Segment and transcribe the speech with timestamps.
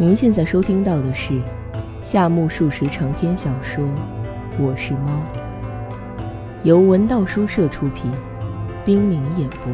[0.00, 1.42] 您现在收听到的是
[2.04, 3.84] 夏目漱石长篇小说
[4.56, 5.10] 《我是猫》，
[6.62, 8.08] 由文道书社出品，
[8.84, 9.72] 冰凌演播。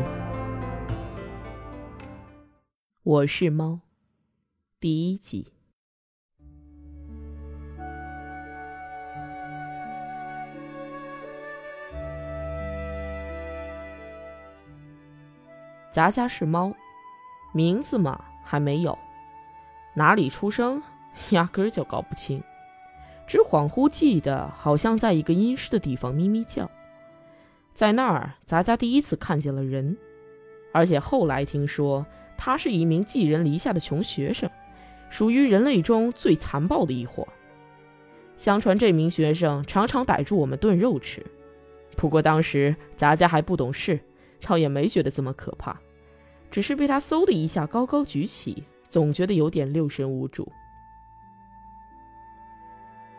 [3.03, 3.81] 我是猫，
[4.81, 5.47] 第一集。
[15.93, 16.73] 咱家是猫，
[17.53, 18.99] 名字嘛还没有。
[19.95, 20.83] 哪里出生，
[21.31, 22.43] 压根儿就搞不清，
[23.27, 26.69] 只恍惚记得好像在一个阴湿的地方咪咪叫，
[27.73, 29.97] 在那儿咱家第一次看见了人，
[30.73, 32.05] 而且后来听说
[32.37, 34.51] 他是一名寄人篱下的穷学生，
[35.11, 37.27] 属于人类中最残暴的一伙。
[38.37, 41.25] 相传这名学生常常逮住我们炖肉吃，
[41.97, 44.01] 不过当时咱家还不懂事，
[44.43, 45.81] 倒也没觉得这么可怕，
[46.51, 48.65] 只是被他嗖的一下高高举起。
[48.95, 50.53] 总觉得有点六神无主。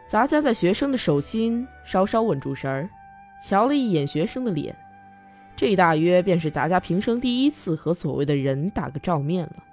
[0.08, 2.90] 杂家在学生的手心稍稍稳住神儿，
[3.44, 4.74] 瞧了一眼学生的脸，
[5.54, 9.64] 这大约便是杂家平生第一次和所谓的人打个照面了。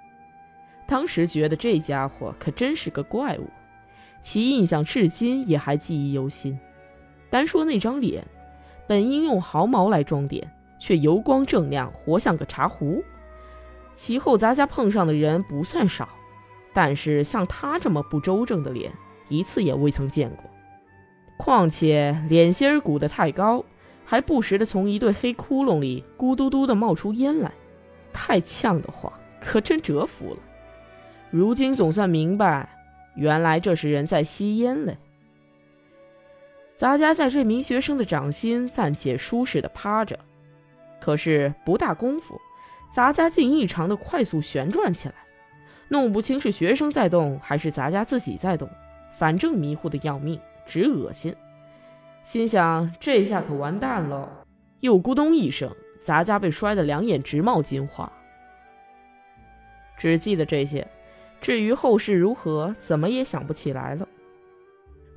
[0.85, 3.47] 当时觉得这家伙可真是个怪物，
[4.19, 6.59] 其印象至今也还记忆犹新。
[7.29, 8.21] 单说那张脸，
[8.85, 10.45] 本应用毫毛来装点，
[10.77, 13.01] 却油光锃亮，活像个茶壶。
[13.95, 16.09] 其后，咱家碰上的人不算少，
[16.73, 18.91] 但是像他这么不周正的脸，
[19.29, 20.43] 一次也未曾见过。
[21.37, 23.63] 况且脸心儿鼓得太高，
[24.05, 27.51] 还不时的从一对黑窟窿里咕嘟嘟的冒出烟来，
[28.11, 30.37] 太呛得慌，可真折服了。
[31.29, 32.69] 如今总算明白，
[33.15, 34.97] 原来这是人在吸烟嘞。
[36.75, 40.19] 咱家在这名学生的掌心暂且舒适的趴着，
[40.99, 42.39] 可是不大功夫。
[42.93, 45.15] 杂家竟异常的快速旋转起来，
[45.87, 48.69] 弄不清是学生在动还是杂家自己在动，
[49.11, 51.35] 反正迷糊的要命，直恶心。
[52.23, 54.45] 心想这下可完蛋了，
[54.81, 58.13] 又咕咚一声，杂家被摔得两眼直冒金花。
[59.97, 60.87] 只记得这些，
[61.41, 64.07] 至于后事如何，怎么也想不起来了。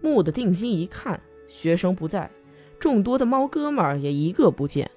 [0.00, 2.30] 蓦地定睛一看，学生不在，
[2.78, 4.90] 众多的猫哥们儿也一个不见。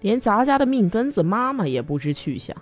[0.00, 2.56] 连咱家的命根子妈妈也不知去向，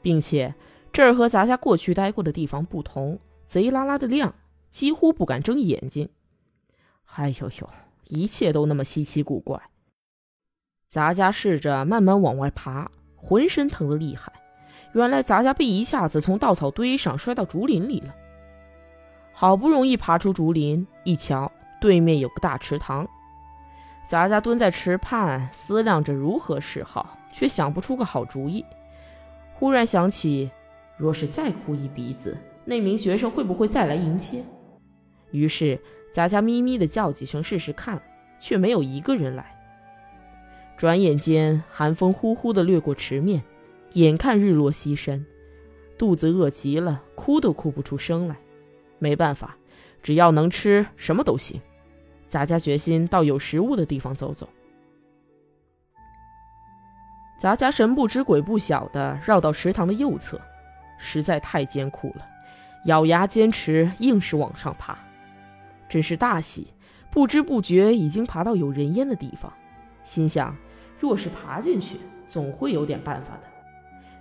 [0.00, 0.54] 并且
[0.92, 4.34] 这儿和咱家过去待过的地方不同，贼拉拉的亮，
[4.70, 6.08] 几乎不敢睁眼睛。
[7.14, 7.70] 哎呦呦，
[8.06, 9.60] 一切都那么稀奇古怪。
[10.88, 14.32] 咱家试着慢慢往外爬，浑身疼得厉害。
[14.94, 18.14] 原来咱家被一下子从稻草堆上摔到竹林里了。
[19.32, 23.08] 好不容易爬出竹林，一瞧，对面有个大池塘。
[24.08, 28.64] 咱家蹲在池畔，思量着如何是好，却想不出个好主意。
[29.52, 30.50] 忽然想起，
[30.96, 34.42] 若是再哭一鼻子，那名学生会不会再来迎接？
[35.30, 35.78] 于是，
[36.10, 38.00] 咱家咪咪的叫几声试试看，
[38.40, 39.54] 却没有一个人来。
[40.74, 43.42] 转眼间，寒风呼呼的掠过池面，
[43.92, 45.22] 眼看日落西山，
[45.98, 48.34] 肚子饿极了，哭都哭不出声来。
[48.98, 49.54] 没办法，
[50.02, 51.60] 只要能吃，什么都行。
[52.28, 54.48] 咱家决心到有食物的地方走走。
[57.38, 60.38] 咱家神不知鬼不晓的绕到池塘的右侧，
[60.98, 62.26] 实在太艰苦了，
[62.84, 64.98] 咬牙坚持，硬是往上爬。
[65.88, 66.66] 真是大喜，
[67.10, 69.50] 不知不觉已经爬到有人烟的地方，
[70.04, 70.54] 心想，
[71.00, 73.42] 若是爬进去，总会有点办法的。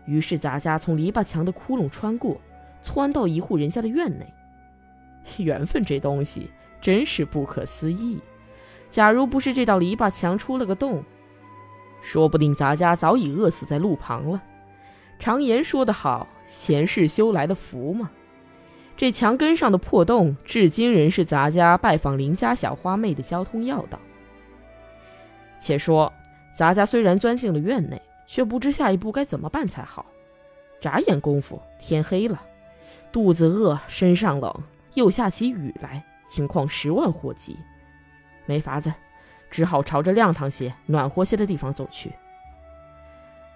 [0.05, 2.39] 于是咱家从篱笆墙的窟窿穿过，
[2.81, 4.25] 窜到一户人家的院内。
[5.43, 6.49] 缘分这东西。
[6.81, 8.19] 真是不可思议！
[8.89, 11.03] 假如不是这道篱笆墙出了个洞，
[12.01, 14.41] 说不定咱家早已饿死在路旁了。
[15.19, 18.09] 常言说得好，前世修来的福嘛。
[18.95, 23.99] 这墙根上的破洞，至今仍是咱家拜访邻家小花妹的交通要道。
[25.59, 26.11] 且说，
[26.55, 30.05] 咱家虽然钻进了院内，却不知下一步该怎么办才好。
[30.79, 32.41] 眨眼功夫，天黑了，
[33.11, 34.53] 肚子饿，身上冷，
[34.93, 36.05] 又下起雨来。
[36.27, 37.57] 情况十万火急，
[38.45, 38.93] 没法子，
[39.49, 42.11] 只好朝着亮堂些、暖和些的地方走去。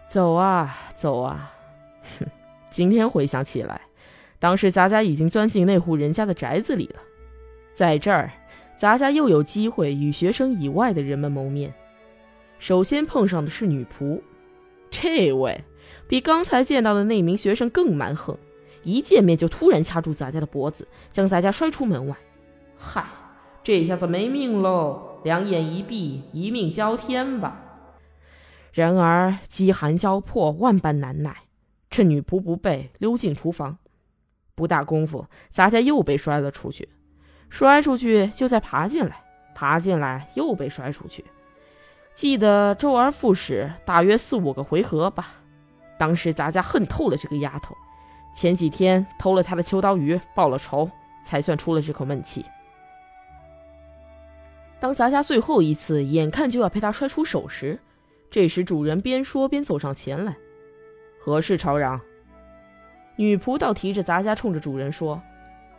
[0.08, 1.54] 走啊走啊，
[2.20, 2.26] 哼！
[2.72, 3.82] 今天回想起来，
[4.40, 7.02] 当时咱家已经钻进那户人家的宅子里了。
[7.74, 8.32] 在这儿，
[8.76, 11.74] 咱家又有机会与学生以外的人们谋面。
[12.60, 14.22] 首先碰上的是女仆，
[14.90, 15.64] 这位
[16.08, 18.38] 比刚才见到的那名学生更蛮横，
[18.84, 22.16] 一见面就突然掐住咱家的脖子，将咱家摔出门外。
[22.84, 23.06] 嗨，
[23.64, 25.20] 这下子没命喽！
[25.24, 27.62] 两眼一闭，一命交天吧。
[28.74, 31.44] 然而饥寒交迫，万般难耐，
[31.92, 33.78] 趁女仆不备，溜进厨房，
[34.56, 36.90] 不大功夫，咱家又被摔了出去，
[37.52, 39.24] 摔出去就再爬进来，
[39.54, 41.24] 爬进来又被摔出去。
[42.16, 45.28] 记得周而复始，大约四五个回合吧。
[46.00, 47.76] 当时咱家恨透了这个丫头，
[48.34, 50.90] 前几天偷了她的秋刀鱼，报了仇，
[51.24, 52.44] 才算出了这口闷气。
[54.82, 57.78] 当咱家最后一次眼看就要被他摔出手时，
[58.32, 60.36] 这时主人边说边走上前来
[61.22, 62.02] ：“何事吵嚷？”
[63.16, 65.22] 女仆倒提着杂家，冲着主人说：“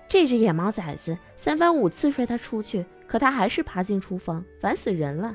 [0.09, 5.35] 这只野猫崽子三番五次摔他出去，可他还是爬进厨房，烦死人了。”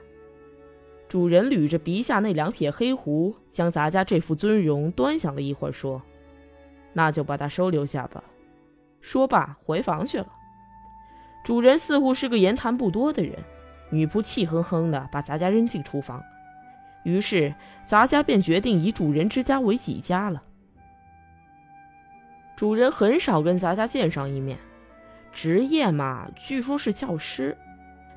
[1.09, 6.01] 主人捋着鼻下那两撇黑胡，将咱家这副尊容端详了一会儿，说
[6.93, 8.23] ：“那就把他收留下吧。”
[9.01, 10.27] 说罢回房去了。
[11.43, 13.37] 主人似乎是个言谈不多的人。
[13.89, 16.23] 女仆气哼哼地把咱家扔进厨房，
[17.03, 17.53] 于是
[17.85, 20.43] 咱家便决定以主人之家为己家了。
[22.55, 24.57] 主人很少跟咱家见上一面，
[25.31, 27.55] 职业嘛，据说是教师。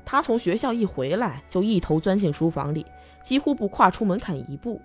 [0.03, 2.85] 他从学校一回来，就一头钻进书房里，
[3.23, 4.81] 几乎不跨出门槛一步。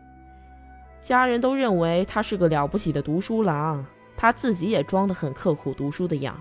[1.01, 3.85] 家人都认为他是个了不起的读书郎，
[4.17, 6.39] 他自己也装得很刻苦读书的样。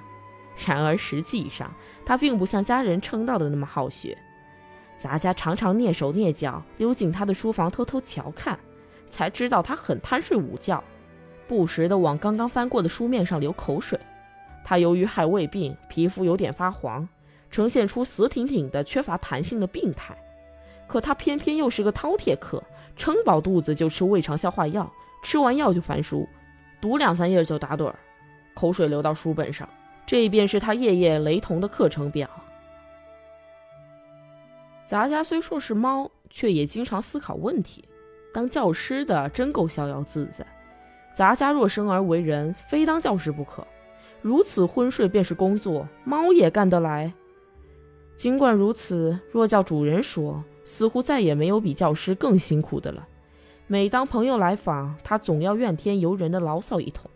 [0.66, 1.74] 然而实际上，
[2.06, 4.18] 他并不像家人称道的那么好学。
[4.98, 8.58] 咱家常常蹑手蹑脚溜进他的书房偷偷瞧看，
[9.10, 10.84] 才知道他很贪睡午觉，
[11.48, 14.00] 不时地往刚刚翻过的书面上流口水。
[14.64, 17.08] 他由于害胃病，皮肤有点发黄，
[17.52, 20.18] 呈现出死挺挺的、缺乏弹性的病态。
[20.88, 22.64] 可他偏偏又是个饕餮客，
[22.96, 24.92] 撑饱肚子就吃胃肠消化药，
[25.24, 26.28] 吃完药就翻书，
[26.82, 27.96] 读两三页就打盹儿，
[28.54, 29.68] 口水流到书本上。
[30.08, 32.30] 这便是他夜夜雷同的课程表。
[34.86, 37.84] 咱家虽说是猫，却也经常思考问题。
[38.32, 40.46] 当教师的真够逍遥自在。
[41.16, 43.66] 咱家若生而为人，非当教师不可。
[44.22, 47.14] 如此昏睡便是工作，猫也干得来。
[48.16, 53.08] 尽管如此，若叫主人说，似乎再也没有比教师更辛苦的了。
[53.68, 57.10] 每当朋友来访，他总要怨天尤人的牢骚一通。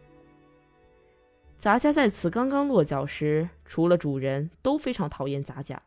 [1.58, 5.82] 咱家在此刚刚落脚时，除了主人，都非常讨厌咱家。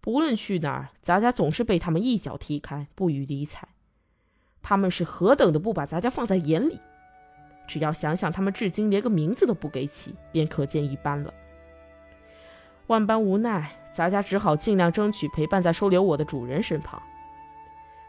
[0.00, 3.68] 不论去哪儿，咱家总是被他们一脚踢开，不予理睬。
[4.62, 6.80] 他们是何等的不把咱家放在眼里！
[7.66, 11.32] 只要想想他们至今连个名字都不给起，便可见一斑了。
[12.86, 17.00] 万般无奈，咱家只好尽量争取陪伴在收留我的主人身旁。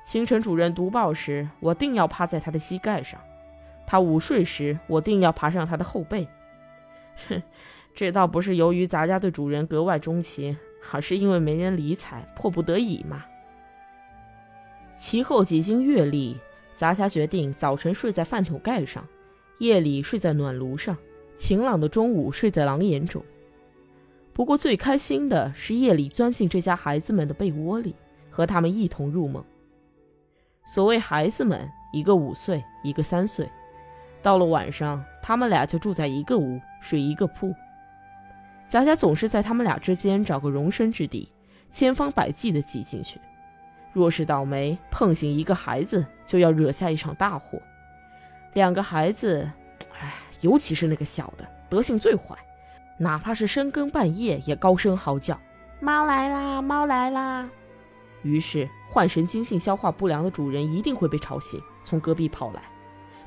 [0.03, 3.19] 清晨主人读报时，我定要趴在他的膝盖上；
[3.85, 6.27] 他午睡时，我定要爬上他的后背。
[7.29, 7.43] 哼，
[7.93, 10.57] 这倒不是由于咱家对主人格外钟情。
[10.91, 13.25] 而是因为没人理睬，迫不得已嘛。
[14.95, 16.37] 其后几经阅历，
[16.75, 19.07] 杂家决定早晨睡在饭桶盖上，
[19.59, 20.97] 夜里睡在暖炉上，
[21.35, 23.23] 晴朗的中午睡在廊檐中。
[24.33, 27.95] 不过最开心的是夜里钻进这家孩子们的被窝里，
[28.29, 29.43] 和他们一同入梦。
[30.65, 33.49] 所谓孩子们，一个五岁，一个三岁，
[34.21, 37.53] 到了晚上，他们俩就住在一个屋，睡一个铺。
[38.71, 41.29] 贾家总是在他们俩之间找个容身之地，
[41.73, 43.19] 千方百计地挤进去。
[43.91, 47.61] 若是倒霉碰醒一个孩子，就要惹下一场大祸。
[48.53, 49.45] 两个孩子，
[49.99, 52.33] 哎，尤其是那个小的，德性最坏，
[52.97, 55.37] 哪怕是深更半夜也高声嚎叫
[55.81, 57.49] ：“猫来啦，猫来啦！”
[58.23, 62.61] 于是患神经性消化不良的主人一定会被吵醒，从隔壁跑来。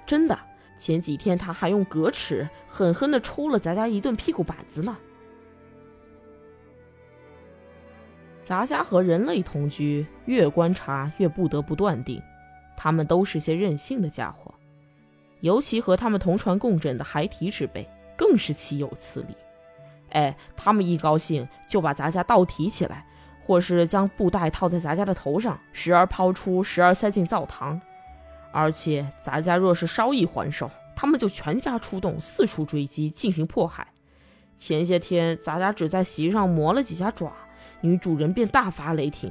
[0.06, 0.38] 真的，
[0.78, 4.96] 前几天他还用格尺狠狠地抽了咱家一顿屁股板子呢。
[8.44, 12.22] 咱家和人类同居，越观察越不得不断定，
[12.76, 14.54] 他们都是些任性的家伙。
[15.40, 19.34] 尤其和他们同床共枕的孩提之辈，更是岂有此理！
[20.10, 23.06] 哎，他们一高兴就把咱家倒提起来，
[23.46, 27.80] 或是将布袋套在咱家的头上，时而抛出，时而塞进灶堂。
[28.52, 33.86] 而且咱家若是稍一还手，他们就全家出动，四处追击，进行迫害。
[34.54, 37.32] 前些天，咱家只在席上磨了几下爪。
[37.84, 39.30] 女主人便大发雷霆，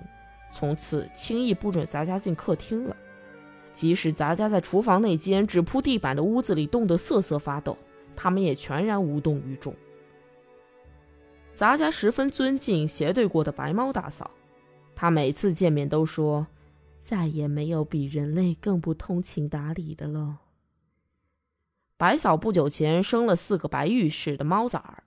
[0.52, 2.96] 从此轻易不准咱家进客厅了。
[3.72, 7.76] 即使咱家在厨房那间只铺地板的屋子里冻得瑟瑟发抖，
[8.16, 9.74] 他们也全然无动于衷。
[11.52, 14.30] 咱家十分尊敬斜对过的白猫大嫂，
[14.94, 16.46] 她每次见面都说
[17.02, 20.42] ：“再也没有比人类更不通情达理的了。”
[21.98, 25.02] 白嫂不久前生了四个白玉似的猫崽儿，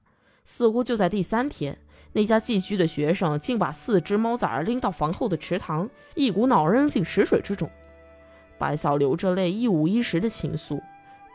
[0.45, 1.79] 似乎就在第三天。
[2.17, 7.69] 那家寄居的学生竟把四只猫崽儿拎到房后的池塘，一股脑扔进池水之中。
[8.57, 10.83] 白嫂流着泪，一五一十的倾诉，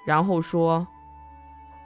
[0.08, 0.88] 然后说：“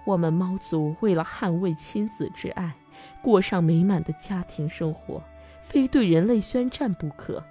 [0.08, 2.74] 我们猫族为了捍卫亲子之爱，
[3.22, 5.22] 过上美满的家庭生活，
[5.62, 7.44] 非对人类宣战不可，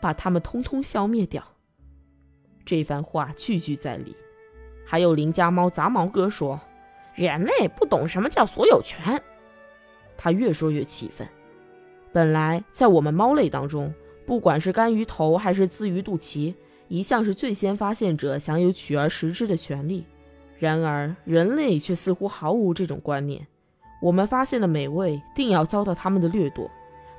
[0.00, 1.44] 把他们通通消灭掉。
[2.64, 4.16] 这番话句句在理。
[4.86, 6.58] 还有邻家猫杂毛哥说
[7.14, 9.22] ：“人类不懂什么叫所有权。”
[10.16, 11.26] 他越说越气愤。
[12.12, 13.92] 本来在我们猫类当中，
[14.24, 16.54] 不管是甘鱼头还是鲻鱼肚脐，
[16.88, 20.04] 一向是最先发现者享有取而食之的权利。
[20.58, 23.46] 然而人类却似乎毫无这种观念。
[24.00, 26.70] 我们发现的美味，定要遭到他们的掠夺。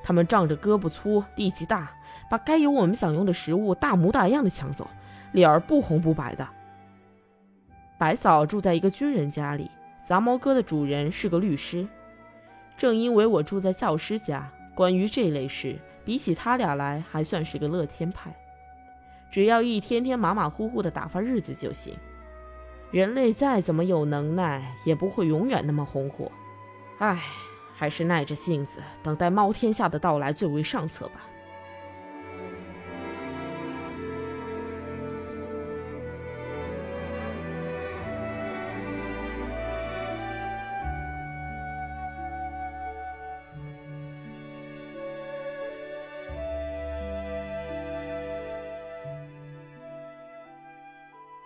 [0.03, 1.91] 他们仗着胳膊粗、力气大，
[2.31, 4.87] 把该由我们享用的食物大模大样的抢走，
[5.33, 6.47] 脸儿不红不白的。
[7.99, 9.69] 白嫂住在一个军人家里，
[10.07, 11.85] 杂毛哥的主人是个律师。
[12.77, 14.49] 正因为我住在教师家。
[14.75, 18.31] 关于这类事，比起他俩来，还算是个乐天派。
[19.31, 21.95] 只要一天天马马虎虎的打发日子就行。
[22.91, 26.31] 人类再怎么有能耐，也不会永远那么红火。
[26.99, 27.21] 唉，
[27.75, 31.21] 还是耐着性子等待猫天下的到来最为上策吧。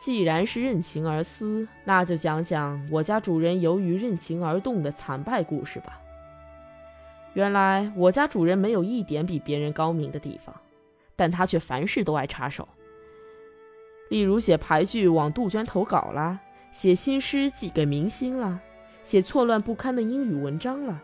[0.01, 6.01] 既然是任情而思，那就讲讲我家主人由于任情而动的惨败故事吧。
[7.36, 10.60] 原来我家主人没有一点比别人高明的地方，
[11.15, 12.67] 但他却凡事都爱插手。
[14.10, 16.39] 例如写牌剧往杜鹃投稿啦，
[16.72, 18.60] 写新诗寄给明星啦，
[19.03, 21.00] 写错乱不堪的英语文章啦，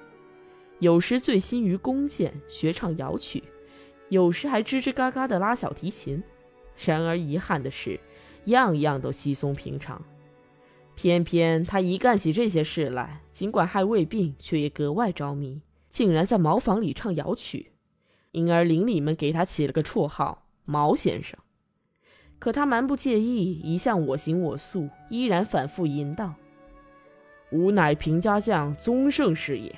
[0.79, 3.43] 有时醉心于弓箭，学唱摇曲，
[4.09, 6.23] 有时还吱吱嘎嘎地拉小提琴。
[6.83, 7.99] 然而遗憾的是。
[8.47, 10.03] 样样都稀松平常，
[10.95, 17.71] 偏偏他一干起这些事来，尽管还未病，却也格外着迷，竟然在茅房里唱谣曲，
[18.31, 21.39] 因而邻里们给他起了个绰号“毛先生”。
[22.39, 26.35] 可他蛮不介意，一向我行我素，依然反复吟道
[27.51, 29.75] ：“吾乃平家将，宗盛是也。”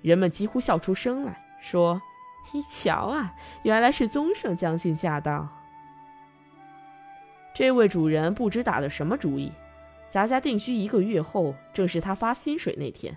[0.00, 2.00] 人们几乎笑出声来，说
[2.54, 5.48] ：“你瞧啊，原来是宗盛将军驾到。”
[7.52, 9.52] 这位主人不知打的什么主意。
[10.08, 13.16] 咱家定居一个月后，正是他发薪水那天，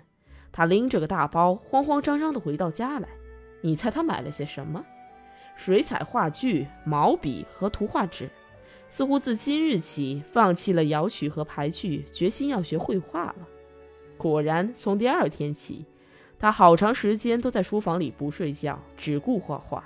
[0.52, 3.08] 他拎着个大包，慌慌张张地回到家来。
[3.62, 4.84] 你猜他买了些什么？
[5.56, 8.28] 水彩画具、毛笔和图画纸，
[8.88, 13.36] 似乎自今日起放弃了摇曲和排剧，决心要学绘画了。
[14.16, 15.84] 果然，从第二天起，
[16.38, 19.84] 他好长时间都在书房里不睡觉，只顾画画。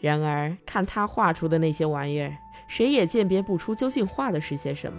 [0.00, 2.34] 然而，看他画出的那些玩意儿。
[2.72, 4.98] 谁也鉴别不出究竟画的是些什么，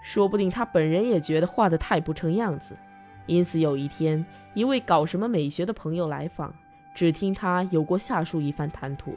[0.00, 2.76] 说不定他本人也觉得画的太不成样子。
[3.26, 6.54] 因此有一天，一位搞什么美学的朋友来访，
[6.94, 9.16] 只听他有过下述一番谈吐：“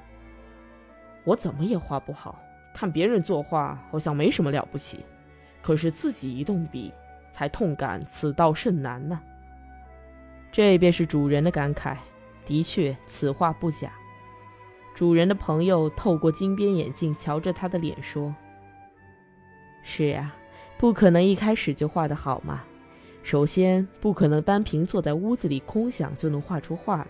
[1.23, 2.41] 我怎么也画不好，
[2.73, 5.05] 看别人作画好像没什么了不起，
[5.61, 6.91] 可是自己一动笔，
[7.31, 9.21] 才痛感此道甚难呢。”
[10.51, 11.95] 这便是主人的感慨。
[12.43, 13.93] 的确，此话不假。
[14.93, 18.33] 主人的朋友透过金边眼镜瞧着他的脸说
[19.81, 20.33] ：“是呀，
[20.77, 22.63] 不可能一开始就画得好嘛。
[23.23, 27.07] 首先，不可能单凭坐在屋子里空想就能画出画来。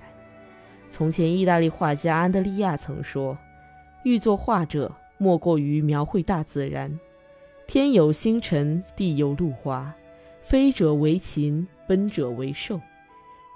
[0.89, 3.37] 从前，意大利画家安德利亚曾说
[4.05, 6.99] ：‘欲作画者，莫过于描绘大自然。
[7.67, 9.93] 天有星辰，地有露华，
[10.41, 12.79] 飞者为禽，奔者为兽。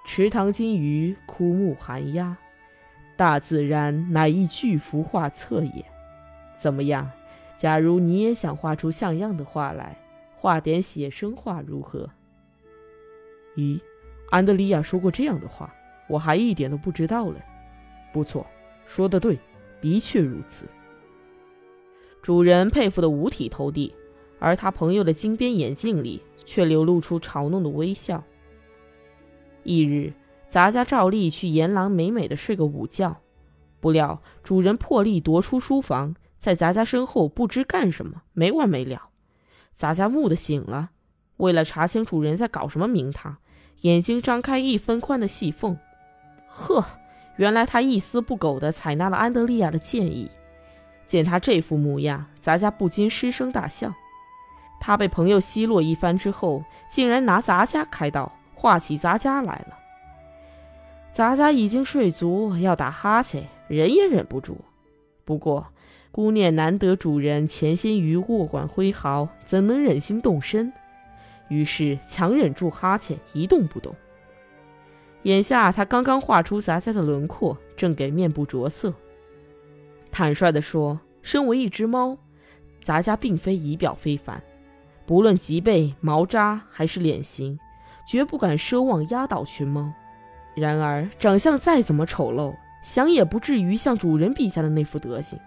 [0.05, 2.35] 池塘金鱼，枯木寒鸦。’”
[3.17, 5.83] 大自然乃一巨幅画册也，
[6.55, 7.11] 怎么样？
[7.57, 9.97] 假如你也想画出像样的画来，
[10.35, 12.07] 画点写生画如何？
[13.55, 13.81] 咦，
[14.29, 15.73] 安德利亚说过这样的话，
[16.07, 17.43] 我还一点都不知道了。
[18.13, 18.45] 不错，
[18.85, 19.39] 说的对，
[19.81, 20.67] 的确如此。
[22.21, 23.95] 主人佩服的五体投地，
[24.37, 28.23] 而他朋友的金边眼镜里却流露出嘲弄的微笑。
[29.63, 30.13] 翌日。
[30.47, 33.17] 咱家照例去阎郎美美的睡个午觉，
[33.79, 39.09] 不料主人破例夺出书房，在咱家身后不知干什么，没完没了。
[39.73, 40.91] 咱家木的醒了，
[41.35, 43.37] 为了查清主人在搞什么名堂，
[43.81, 45.77] 眼睛张开一分宽的细缝。
[46.47, 46.83] 呵，
[47.35, 50.31] 原来他一丝不苟地采纳了安德利亚的建议。
[51.05, 53.93] 见他这副模样，咱家不禁失声大笑。
[54.79, 59.77] 他被朋友奚落一番之后，竟然拿咱家开刀，画起咱家来了。
[61.17, 64.55] 咱家已经睡足，要打哈欠，忍也忍不住。
[65.25, 65.65] 不过，
[66.11, 70.71] 顾念难得主人潜心于握管挥毫，怎能忍心动身？
[71.47, 73.95] 于是强忍住哈欠，一动不动。
[75.23, 78.93] 眼下他刚刚画出杂家的轮廓，正给面部着色。
[80.11, 82.15] 坦率地说，身为一只猫，
[82.83, 84.39] 杂家并非仪表非凡，
[85.07, 87.57] 不论脊背、毛扎还是脸型，
[88.07, 89.91] 绝不敢奢望压倒群猫。
[90.59, 95.39] 然而，长相再怎么丑陋，想也不至于像主人陛下的那副德行。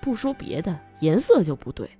[0.00, 1.90] 不说别的，颜色就不对。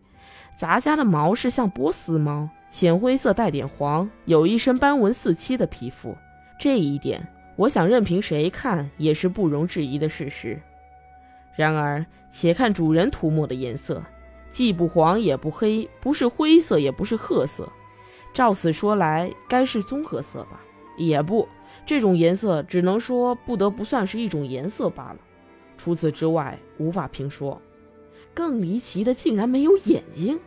[0.54, 6.16] 咱家的毛是像波斯猫，浅灰色带点黄，有一身斑纹四七的皮肤。
[6.60, 10.62] 这一点，我想任凭谁看也是不容置疑的事实。
[11.56, 14.00] 然而，且看主人涂抹的颜色，
[14.52, 17.68] 既不黄也不黑，不是灰色也不是褐色，
[18.32, 20.60] 照此说来，该是棕褐色吧？
[20.96, 21.46] 也不，
[21.86, 25.18] 这种颜色只能说不得不算是一种颜色罢了。
[25.78, 27.62] 除此之外，无法评说。
[28.34, 30.38] 更离奇的，竟然没有眼睛。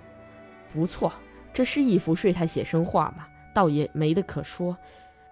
[0.72, 1.12] 不错，
[1.54, 4.78] 这是一幅睡态写生画嘛，倒也没得可说。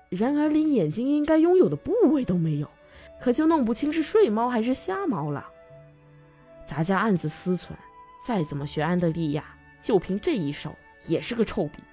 [0.10, 2.68] 然而，连眼睛应该拥有的部位都没有，
[3.20, 5.46] 可就弄不清是睡猫还是瞎猫了。
[6.66, 7.72] 咱家暗自思忖：
[8.26, 9.44] 再怎么学安德利亚，
[9.82, 10.74] 就凭这一手
[11.06, 11.84] 也是个臭笔。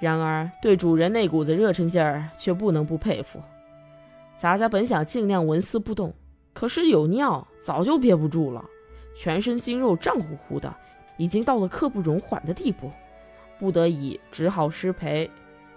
[0.00, 3.42] 然而，对主人那股子热忱劲儿，却不能不佩服。
[4.36, 6.14] 咱家本想尽量纹丝不动，
[6.52, 8.64] 可是有尿早就憋不住了。
[9.16, 10.72] 全身筋肉胀乎乎的，
[11.16, 12.92] 已经到了刻不容缓的地步，
[13.58, 15.28] 不得已只好失陪。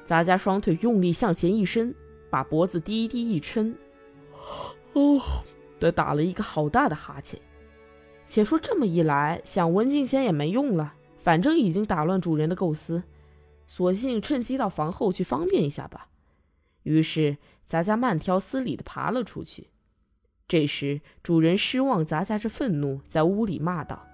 [0.05, 1.95] 咱家双腿用力向前一伸，
[2.29, 3.73] 把脖子低低一抻，
[4.93, 5.19] 哦，
[5.79, 7.39] 的打了一个好大的哈欠。
[8.23, 13.01] 且说这么一来，想文静仙也没用了，反正已经打乱主人的构思，
[13.67, 16.07] 索性趁机到房后去方便一下吧。
[16.83, 19.69] 于是咱家慢条斯理地爬了出去。
[20.47, 24.05] 这时，主人失望，砸下着愤怒，在屋里骂道：“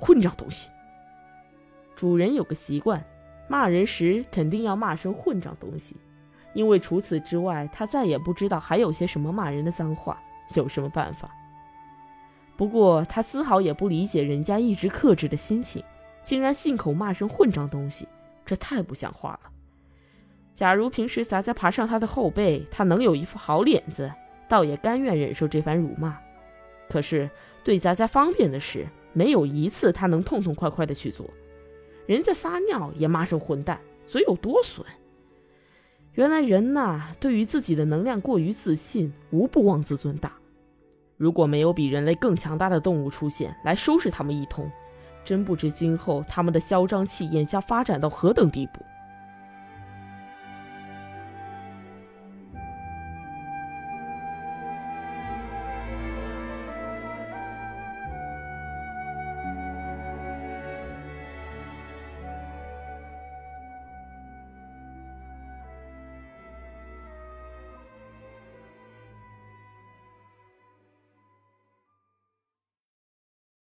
[0.00, 0.70] 混账东西！”
[1.94, 3.04] 主人有个习惯，
[3.48, 5.96] 骂人时肯定要骂声“混账东西”，
[6.52, 10.20] 因为除此之外，他再也不知道还有些什么骂人的脏话。
[10.54, 11.30] 有什么办法？
[12.56, 15.82] 不过他丝毫也不理解人家一直克制的心情，
[16.22, 18.08] 竟然信口骂声“混账东西”，
[18.46, 19.50] 这太不像话了。
[20.54, 24.10] 假如平时咱家爬上他的后背，他能有一副好脸子。
[24.48, 26.16] 倒也甘愿忍受这番辱骂，
[26.88, 27.28] 可是
[27.64, 31.28] 对咱家方便的事，没有一次他能痛痛快快的去做。
[32.06, 34.86] 人家撒尿也骂声混蛋，嘴有多损。
[36.12, 40.32] 原来人呐，对于自己的能量过于自信，无不妄自尊大。
[41.16, 44.70] 如果没有比人类更强大的动物出现来收拾他们一通，
[45.26, 48.80] 真不知今后他们的嚣张气焰将发展到何等地步。